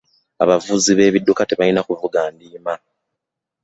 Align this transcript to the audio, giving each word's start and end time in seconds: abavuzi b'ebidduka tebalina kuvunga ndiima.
abavuzi 0.43 0.91
b'ebidduka 0.97 1.43
tebalina 1.49 1.81
kuvunga 1.87 2.21
ndiima. 2.33 2.73